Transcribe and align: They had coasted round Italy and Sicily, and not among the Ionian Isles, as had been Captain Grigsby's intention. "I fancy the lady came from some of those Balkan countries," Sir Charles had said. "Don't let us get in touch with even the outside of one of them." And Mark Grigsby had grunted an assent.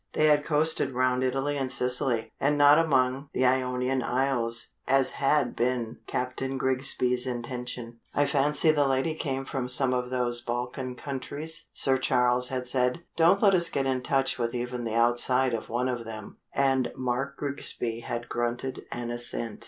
They 0.13 0.25
had 0.25 0.43
coasted 0.43 0.95
round 0.95 1.23
Italy 1.23 1.59
and 1.59 1.71
Sicily, 1.71 2.31
and 2.39 2.57
not 2.57 2.79
among 2.79 3.29
the 3.33 3.45
Ionian 3.45 4.01
Isles, 4.01 4.69
as 4.87 5.11
had 5.11 5.55
been 5.55 5.99
Captain 6.07 6.57
Grigsby's 6.57 7.27
intention. 7.27 7.99
"I 8.15 8.25
fancy 8.25 8.71
the 8.71 8.87
lady 8.87 9.13
came 9.13 9.45
from 9.45 9.69
some 9.69 9.93
of 9.93 10.09
those 10.09 10.41
Balkan 10.41 10.95
countries," 10.95 11.67
Sir 11.71 11.99
Charles 11.99 12.47
had 12.47 12.67
said. 12.67 13.01
"Don't 13.15 13.43
let 13.43 13.53
us 13.53 13.69
get 13.69 13.85
in 13.85 14.01
touch 14.01 14.39
with 14.39 14.55
even 14.55 14.85
the 14.85 14.95
outside 14.95 15.53
of 15.53 15.69
one 15.69 15.87
of 15.87 16.03
them." 16.03 16.37
And 16.51 16.91
Mark 16.95 17.37
Grigsby 17.37 17.99
had 17.99 18.27
grunted 18.27 18.81
an 18.91 19.11
assent. 19.11 19.59